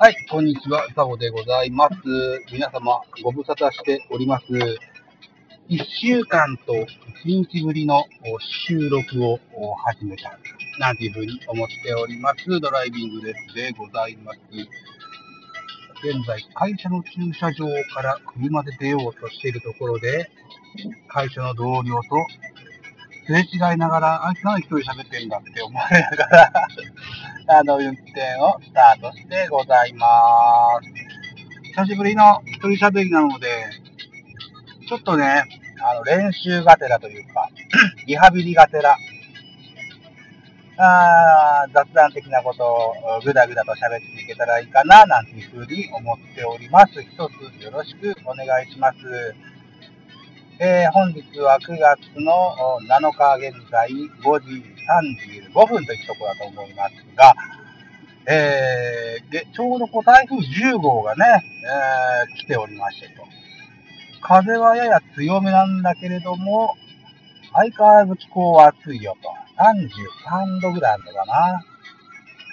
[0.00, 1.96] はい、こんにちは、サボでございます。
[2.52, 4.44] 皆様、ご無沙汰しております。
[5.66, 6.72] 一週間と
[7.24, 8.04] 一日ぶりの
[8.68, 9.40] 収録を
[9.74, 10.38] 始めた、
[10.78, 12.60] なんていうふうに思っております。
[12.60, 14.38] ドライビングレッスでございます。
[16.04, 20.30] 現在、会社の駐車場から車で出ようとしているところで、
[21.08, 22.24] 会社の同僚と
[23.26, 26.68] すれ違いながら、あいつ何一人喋ってんだって思われながら、
[27.50, 30.06] あの、運転をスタートしてございま
[30.82, 30.88] す。
[31.70, 33.48] 久しぶりの一人喋りなので、
[34.86, 35.44] ちょっとね、
[35.80, 37.48] あの、練習がてらというか、
[38.06, 38.98] リハビリがてら、
[40.76, 47.00] あー雑談的なことをぐだぐだと喋っていけたらいいかな、なんていうふうに思っております。
[47.00, 48.98] 一つよろしくお願いします。
[50.60, 57.34] えー、本日は9月の7日現在5時35分というところだと思いますが、
[58.26, 61.24] えー、でちょうどこう台風10号がね、
[62.28, 63.24] えー、来ておりましてと。
[64.20, 66.74] 風はやや強めなんだけれども、
[67.52, 69.28] 相変わらず気候は暑いよと。
[69.58, 71.64] 33度ぐらいあるのかな。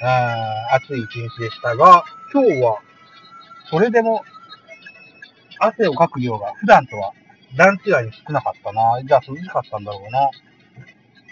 [0.02, 2.80] うん、暑い一日でしたが、今日は、
[3.70, 4.23] それでも、
[5.59, 7.14] 汗をかく量が普段とは
[7.55, 9.02] 段違いに少なかったな。
[9.03, 10.30] じゃあ涼しかったんだろうな。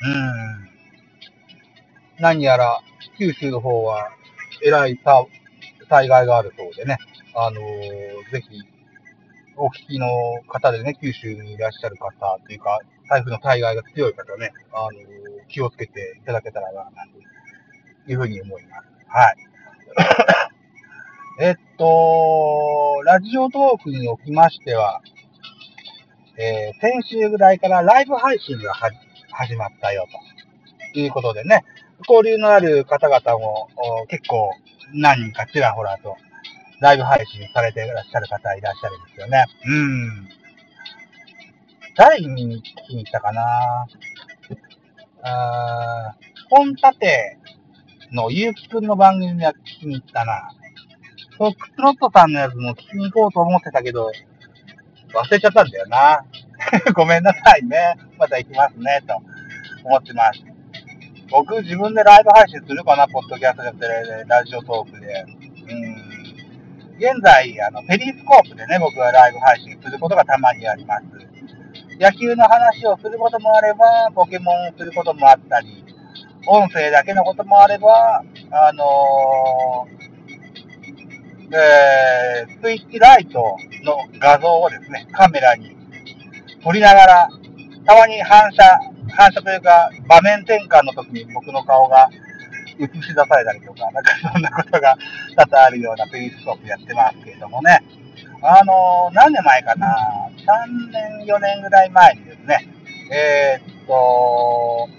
[0.06, 0.73] うん。
[2.24, 2.80] 何やら、
[3.20, 4.10] 九州の方は、
[4.66, 4.98] えらい
[5.90, 6.98] 災害があるそうでね。
[7.36, 8.62] あのー、ぜひ、
[9.58, 10.08] お聞きの
[10.48, 12.80] 方でね、九州にいらっしゃる方というか、
[13.10, 16.86] 台風の災害が強い方ね、あのー、気をつけていただけたらな、
[18.06, 18.88] というふうに思います。
[19.10, 19.36] はい。
[21.44, 25.02] えっと、ラジオトークにおきましては、
[26.38, 30.08] えー、先週ぐらいからライブ配信が始まったよ
[30.94, 31.66] ということでね、
[32.08, 33.70] 交流のある方々も
[34.10, 34.52] 結構
[34.94, 36.16] 何人かちらほらと
[36.80, 39.46] ライブ配信されていらっしゃる方いらっしゃるんですよね。
[39.66, 40.30] うん。
[41.96, 43.88] 誰に聞きに来たかな？
[45.24, 46.16] あ
[46.50, 47.38] 本立て
[48.12, 50.52] のゆうくんの番組は聞きに行ったな。
[51.38, 54.12] そう、クスロットさんのやつも聞きに行こうと思ってたけど、
[55.14, 56.24] 忘れちゃったんだよな。
[56.94, 57.96] ごめんなさいね。
[58.18, 59.16] また行きますね、と
[59.84, 60.53] 思ってます。
[61.34, 63.88] 僕自分でライブ配信するかな、ポッドキャストで、
[64.28, 65.26] ラジオトークで。
[65.68, 66.14] うん。
[67.00, 71.06] 現在、あの、ペリスコープでね、僕はライブ配信することがたまにあります。
[72.00, 75.84] 野球の話をすることもあれば、ポケモンをすることもあったり、
[76.46, 85.76] 音声だけのこともあれば、あのー、えー、スイッチライトの画像をですね、カメラに
[86.64, 87.30] 撮りながら、
[87.88, 92.10] たまに反射、反射というか、場面転換の時に僕の顔が
[92.80, 94.98] 映し出されたりとか、なんかそんなことが
[95.36, 97.80] 多々あるようなペリスコープやってますけれどもね。
[98.42, 99.88] あの、何年前かな
[100.36, 102.68] ?3 年、4年ぐらい前にですね、
[103.12, 104.90] えー、っと、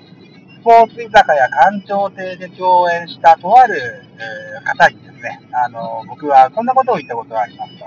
[0.61, 3.77] スポーツ居酒屋館長亭で共演したとある、
[4.17, 7.85] えー、方にですね、あの、僕はそんなことを言ったことがありますと。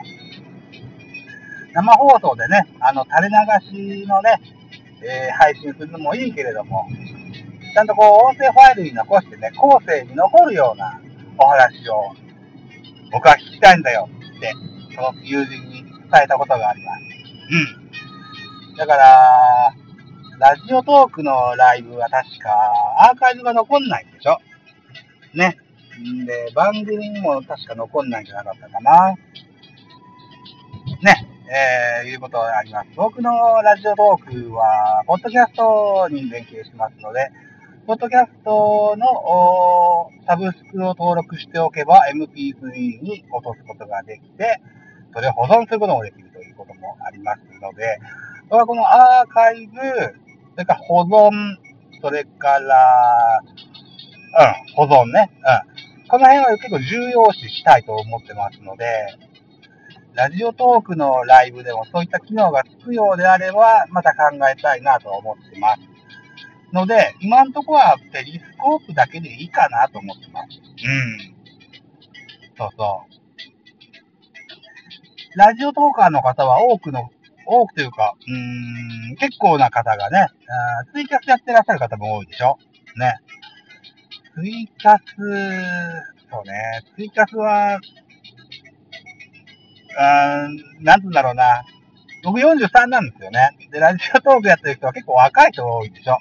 [1.74, 4.40] 生放送でね、あの、垂れ流しのね、
[5.04, 6.88] えー、配信するのもいいけれども、
[7.74, 11.00] ちゃんとこう、音声ファイルに残してね、後世に残るような
[11.38, 12.16] お話を、
[13.12, 14.54] 僕は聞きたいんだよって、
[14.96, 17.02] その友人に伝えたことがあります。
[18.70, 18.76] うん。
[18.78, 19.74] だから、
[20.40, 22.50] ラジオトークのライブは確か
[23.10, 24.38] アーカイブが残んないんでしょ？
[25.34, 25.58] ね。
[26.00, 29.16] んで、番組にも確か残んないんじゃなかったかな。
[31.50, 32.90] えー、いうことがあります。
[32.96, 33.32] 僕の
[33.62, 37.32] ラジオトークは、ポッドキャストに連携しますので、
[37.86, 44.60] ポッドキャストのサブスクを登録しておけば MP3 に落とすことができて、
[45.14, 47.98] それを保存することもできるということもありますので、
[48.50, 49.80] はこのアーカイブ、
[50.52, 51.32] それから保存、
[52.02, 53.42] それから、
[54.78, 55.32] うん、保存ね。
[56.04, 56.08] うん。
[56.10, 58.86] この辺は結構重要視したいと思ってますので、
[60.18, 65.82] ラジオトークのライブでもそういった機能がつくようであれば、また考えたいなと思ってます。
[66.74, 70.48] ので、今んとこはペリスコープだけでいいかなと思ってます。
[70.50, 71.36] うん。
[72.58, 73.06] そうそ
[75.36, 75.38] う。
[75.38, 77.12] ラジオトーカーの方は多くの、
[77.46, 80.30] 多くというか、うーん、結構な方がね、
[80.94, 82.58] ツイキャスやってらっしゃる方も多いでしょ
[82.98, 83.20] ね。
[84.34, 85.04] ツイキャス、
[86.32, 91.64] そうね、ツイキャスは、ーん、なんつうんだろうな。
[92.24, 93.52] 僕43なんですよね。
[93.72, 96.18] で、ラジオトークやってる人は結構若い人が多いでしょ。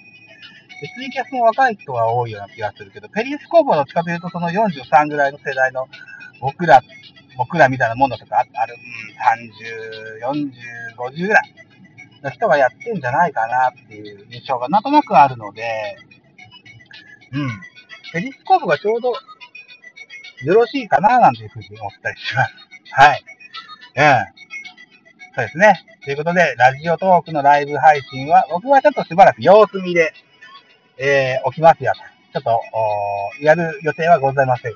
[0.81, 5.89] で、ツイキャスも若い人が多いような気がするけど、ペリスコープはどっちかというとその43ぐらいの世代の
[6.41, 6.83] 僕ら、
[7.37, 8.75] 僕らみたいなものとかある、
[10.23, 10.53] うん、30、40、
[10.97, 11.55] 50ぐらい
[12.23, 15.97] の人がやってんじゃないかなっていう印象がなんとなくあるので、
[17.33, 17.51] うん。
[18.13, 19.13] ペリスコープがちょうど
[20.45, 22.55] よろしいかななんていうふうに思ったりします。
[22.93, 23.36] はい。
[23.97, 24.03] うん。
[25.35, 25.85] そうですね。
[26.05, 30.13] ということで、ラジオトークのライブ配信は、僕はちょっとしばらく様子見で、
[30.99, 31.93] えー、起きますよ
[32.33, 32.41] と。
[32.41, 32.61] ちょっ
[33.41, 34.73] と、やる予定はございません。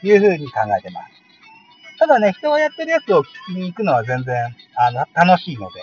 [0.00, 1.18] というふうに考えてます。
[1.98, 5.80] ただね、人がやってるやつを聞きに行くのは全然、あの、楽しいので、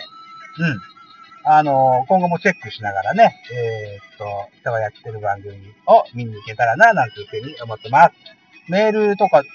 [0.60, 0.80] うん。
[1.48, 4.26] あの、今後もチェックしながらね、えー、っと、
[4.62, 5.56] 人がやってる番組
[5.86, 8.14] を見に行けたらな、なんていうふうに思ってます。
[8.68, 9.50] メールとか、チ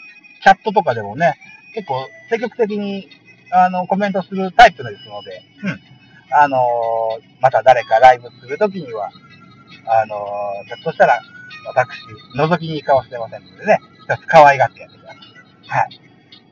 [0.49, 1.35] ャットとかでもね、
[1.75, 3.09] 結構積極的に、
[3.53, 5.81] あの、コメントするタイプですので、うん。
[6.33, 6.59] あの
[7.41, 9.11] また誰かライブするときには、
[9.87, 10.17] あの
[10.67, 11.21] ひょっとしたら、
[11.67, 11.89] 私、
[12.37, 15.19] 覗きに行くかもしれませんのでね、一つ可愛がってやってください。
[15.67, 16.01] はい。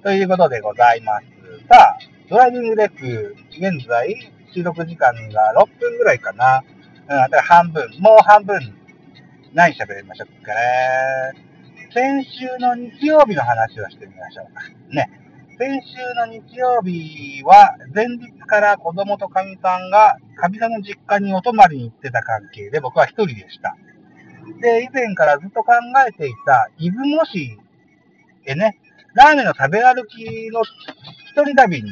[0.02, 1.26] ということでございます。
[1.68, 1.98] さあ、
[2.28, 6.64] ドライビングレック、現在、収録時間が6分ぐらいかな。
[7.02, 8.58] うん、だから半分、もう半分、
[9.54, 11.47] 何喋りましょうかね。
[11.92, 14.62] 先週の日曜日の話をしてみましょうか。
[14.90, 15.10] ね。
[15.58, 23.76] 先週の日曜日は、前日から子供とかみさんが、かみさんの実家にお泊まりに行ってた関係で、僕は一人でした。
[24.60, 25.72] で、以前からずっと考
[26.06, 27.58] えていた、出雲市
[28.44, 28.78] へね、
[29.14, 31.90] ラーメンの食べ歩きの一人旅に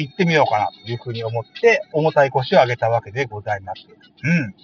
[0.00, 3.86] 行ってみようかなというふうに思って、重たい腰を上げたわけでございます。
[4.24, 4.54] うん。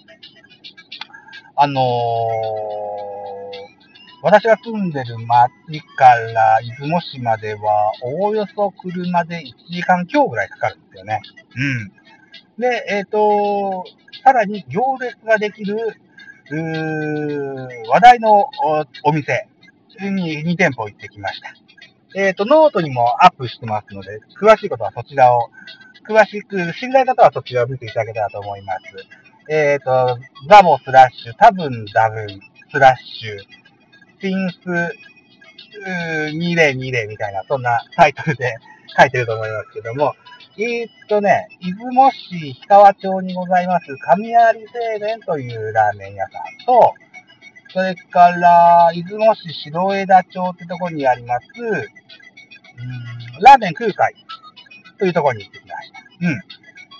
[1.55, 3.16] あのー、
[4.27, 5.53] 私が住んでる町
[5.95, 11.21] から出雲市までは、おおよそ車で1時間強ぐらいかかるんですよね。
[11.55, 12.61] うん。
[12.61, 13.85] で、えっ、ー、と、
[14.25, 15.77] さらに行列ができる、
[17.89, 18.49] 話題の
[19.05, 19.47] お店
[20.01, 21.53] に2店舗行ってきました。
[22.13, 25.51] えっ、ー、と、ノートにもアップしてますので、詳しいことはそちらを、
[26.05, 28.79] 詳しく、知りたい方はそちらを見ていただけたらと思います。
[29.49, 30.19] えっ、ー、と、
[30.49, 32.41] ザボスラッシュ、多分ダブン、
[32.73, 33.66] スラッシュ、
[34.21, 34.55] シンス
[36.33, 38.57] 2020みたいな、そんなタイトルで
[38.97, 40.15] 書いてると思いますけども、
[40.57, 44.37] えー、っとね、出雲市氷川町にございます、神有
[44.73, 46.93] 製麺というラーメン屋さんと、
[47.73, 51.77] それから、出雲市白枝町ってとこにあります、う
[53.39, 54.15] ん、ラーメン空海
[54.97, 55.99] というところに行ってきました。
[56.21, 56.41] うん。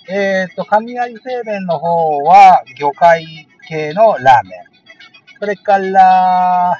[0.09, 3.25] えっ、ー、と、雷製麺の方は魚介
[3.67, 4.61] 系のラーメン。
[5.39, 6.79] それから、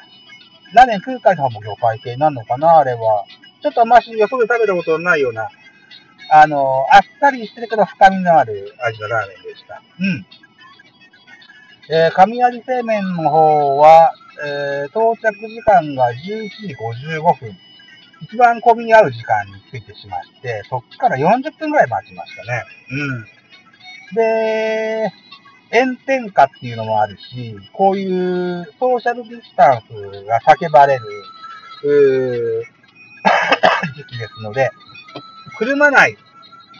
[0.73, 3.25] ラーメン空海の方も魚介系なのかなあれは。
[3.61, 5.49] ちょっとあんましよそで食べたことのないような、
[6.31, 9.81] あの、あっさりしてるけど深みのある味のラーメンでした。
[9.99, 10.25] うん。
[11.89, 14.13] えー、雷製麺の方は、
[14.45, 17.57] えー、到着時間が11時55分。
[18.21, 22.63] 一番混み合う時間についてしまして、そっから40分ぐらい待ちましたね。
[22.89, 23.25] うん。
[24.15, 25.13] で、
[25.71, 31.05] 炎天下っていうのもあるし、こういうソーシャルディスタンスが叫ばれる、
[33.95, 34.71] 時期ですので、
[35.59, 36.17] 車内、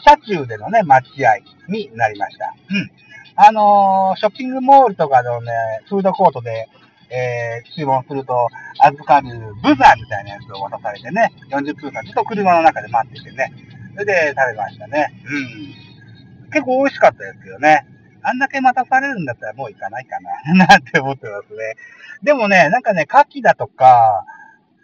[0.04, 1.36] 車中でのね、待合
[1.68, 2.54] になりました。
[2.70, 2.90] うん。
[3.36, 5.52] あのー、ショッピングモールとかのね、
[5.88, 6.68] フードコートで、
[7.10, 8.48] えー、注文すると、
[8.80, 9.28] 預かる
[9.62, 13.52] ブザーみたいなやつを渡されてね、40分間ずっと車の中で待っててね、
[13.94, 15.12] それで食べましたね。
[15.24, 16.50] うん。
[16.50, 17.86] 結構美味しかったですけどね。
[18.22, 21.76] あんだけ待たされるんだったらもう行かないかな、 なんて思ってますね。
[22.22, 24.24] でもね、なんかね、牡蠣だとか、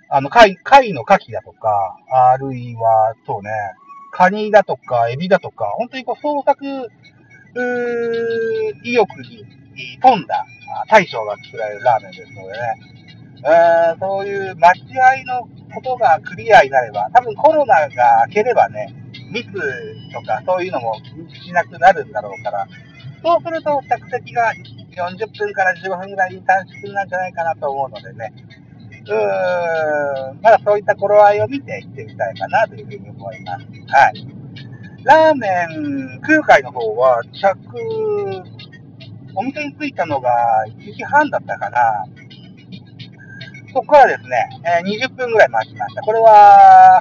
[0.08, 3.50] あの、貝、貝の牡蠣だとか、あるいは、そうね、
[4.12, 9.44] カニだとか、エビだとか、本当にこう、創作、うー意欲に
[10.00, 10.44] 富んだ
[10.88, 12.58] 大将が作られるラーメンですのでね、
[13.46, 18.94] えー、そういう待ち合いのことがクリアになれば、多分コロナが明ければね、
[19.32, 19.46] 密
[20.12, 20.94] とかそういうのも
[21.44, 22.66] しなくなるんだろうから、
[23.24, 24.52] そうすると着席が
[24.94, 28.34] 40分から15分ぐらいに短縮なんじゃないかなと思うのでね、
[29.06, 33.64] うーん、まだそういった頃合いを見て行ってみたいかなというふうに思います。
[33.88, 34.26] はい。
[35.04, 35.48] ラーメ
[36.18, 37.56] ン、空海の方は、着、
[39.34, 40.30] お店に着いたのが
[40.68, 42.04] 1時半だったかな。
[43.72, 46.02] そこからですね、え、20分ぐらい待ちました。
[46.02, 47.00] これは、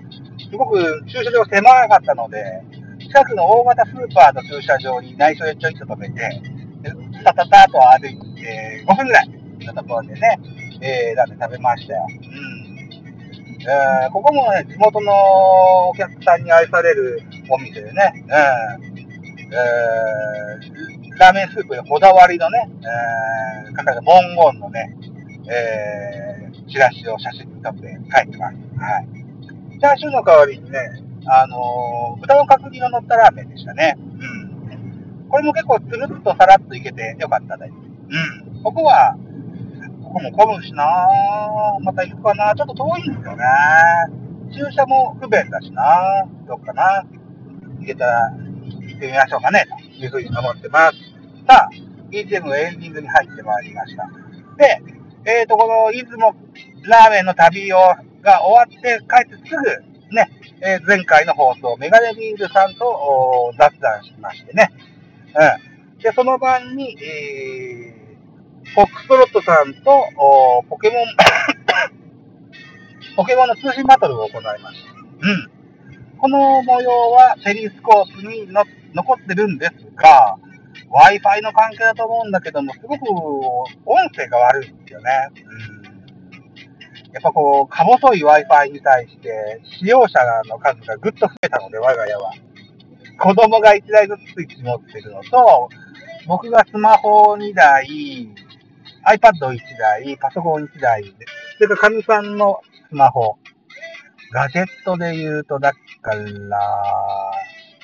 [0.49, 2.61] すごく駐車場狭かったので、
[3.13, 6.41] 近くの大型スーパーの駐車場に内緒でちょいと止めて、
[7.23, 9.29] タタタと歩いて5分ぐらい
[9.59, 10.39] のところでね、
[10.81, 12.07] えー、ラーメン食べましたよ。
[12.09, 12.79] うん。
[13.61, 15.13] えー、ここもね、地元の
[15.89, 18.31] お客さんに愛されるお店でね、うん。
[18.31, 22.67] えー、ラーメンスープにこだわりのね、
[23.67, 24.97] えー、かかる文言のね、
[25.51, 28.57] えー、チラシを写真に撮って帰ってます。
[28.79, 29.07] はい。
[29.79, 30.79] チャーシューの代わりにね、
[31.25, 33.97] あのー、豚の角煮の乗ったラーメンでしたね。
[33.97, 35.27] うん。
[35.29, 37.71] これも結構つるっとさらっといけてよかったです。
[37.71, 38.63] うん。
[38.63, 39.15] ここは、
[40.03, 40.85] ここも混むしな
[41.81, 43.43] また行くかなちょっと遠いんですよね。
[44.53, 47.03] 駐車も不便だしなどっかな
[47.79, 49.65] 行けたら行ってみましょうかね、
[49.97, 50.97] というふうに思ってます。
[51.47, 51.69] さあ、
[52.11, 54.07] ETM エンディングに入ってまいりました。
[54.57, 54.81] で、
[55.25, 56.35] えっ、ー、と、この出雲
[56.83, 57.77] ラーメンの旅を
[58.21, 60.29] が終わって帰ってすぐ、ね、
[60.61, 64.69] えー、前回の放送、メガネビールさんと雑談しましてね。
[65.35, 65.99] うん。
[65.99, 70.05] で、その晩に、えー、フォックストロットさんと、
[70.69, 71.05] ポケモン
[73.15, 74.91] ポケモンの通信バトルを行いました。
[74.93, 75.51] うん。
[76.17, 80.37] この模様はペリスコープにの残ってるんですが、
[80.89, 83.09] Wi-Fi の関係だと思うんだけども、すごく
[83.85, 85.11] 音声が悪いんですよね。
[85.77, 85.82] うん
[87.13, 92.31] やっぱこう、か細い Wi-Fi に対して、使用者の数がぐっと増えたので、我が家は。
[93.19, 95.69] 子供が1台ずつスイッチ持ってるのと、
[96.27, 97.85] 僕がスマホ2台、
[99.05, 101.03] iPad1 台、パソコン1台、
[101.57, 103.37] それからかみさんのスマホ。
[104.31, 106.23] ガジェットで言うと、だから、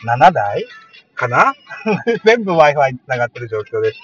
[0.03, 0.65] 7台
[1.13, 1.53] かな？
[2.25, 3.99] 全部 Wi-Fi に繋がってる状況です。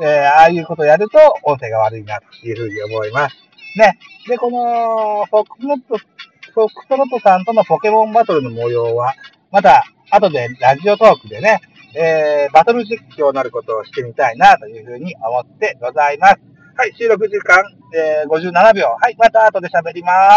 [0.00, 3.36] えー、ああいうことをやると音声が悪いなというふうに思います。
[3.78, 3.98] ね。
[4.28, 9.14] で、この、フォックスノット、フォックスロットさんとのポケモンバトルの模様は、
[9.50, 11.60] また、後でラジオトークでね、
[11.94, 16.40] えー、バトル実況になることをしてみたいなというふうに思ってございます。
[16.76, 17.64] はい、収録時間、
[17.94, 18.88] えー、57秒。
[18.98, 20.30] はい、また後で喋ります。